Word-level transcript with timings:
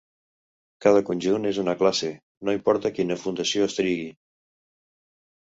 Cada 0.85 1.03
conjunt 1.09 1.45
és 1.49 1.59
una 1.63 1.75
classe, 1.81 2.09
no 2.49 2.57
importa 2.59 2.93
quina 2.97 3.19
fundació 3.27 3.69
es 3.69 3.79
trigui. 3.83 4.09